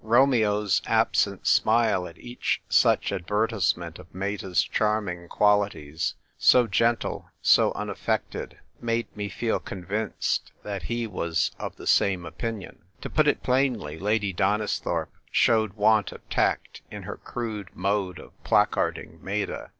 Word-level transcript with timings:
Romeo's 0.03 0.81
absent 0.87 1.45
smile 1.45 2.07
at 2.07 2.17
each 2.17 2.59
such 2.67 3.11
advertisement 3.11 3.99
of 3.99 4.15
Meta's 4.15 4.63
charming 4.63 5.27
quali 5.27 5.69
ties—" 5.69 6.15
so 6.39 6.65
gentle," 6.65 7.29
"so 7.43 7.71
unaffected"— 7.73 8.57
made 8.81 9.15
me 9.15 9.29
feel 9.29 9.59
convinced 9.59 10.51
that 10.63 10.81
he 10.89 11.05
was 11.05 11.51
of 11.59 11.75
the 11.75 11.85
same 11.85 12.25
opinion. 12.25 12.79
To 13.01 13.11
put 13.11 13.27
it 13.27 13.43
plainly, 13.43 13.99
Lady 13.99 14.33
Donisthorpe 14.33 15.13
showed 15.29 15.73
want 15.73 16.11
of 16.11 16.27
tact 16.31 16.81
in 16.89 17.03
her 17.03 17.17
crude 17.17 17.69
mode 17.75 18.17
of 18.17 18.31
placarding 18.43 19.21
Meta. 19.23 19.69